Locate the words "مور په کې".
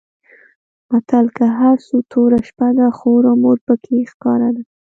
3.43-3.97